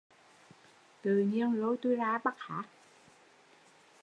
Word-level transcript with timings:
Tự 1.01 1.17
nhiên 1.17 1.53
lôi 1.53 1.77
tui 1.77 1.95
ra 1.95 2.17
bắt 2.23 2.35
hát 2.37 2.63